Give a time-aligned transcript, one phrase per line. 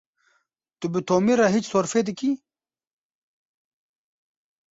[0.79, 2.31] Tu bi Tomî re hîç sorfê dikî?